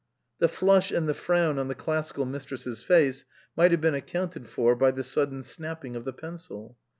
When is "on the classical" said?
1.59-2.25